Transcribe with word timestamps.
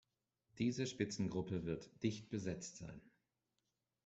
Diese 0.57 0.87
Spitzengruppe 0.87 1.63
wird 1.63 1.91
dicht 2.01 2.31
besetzt 2.31 2.77
sein. 2.77 2.99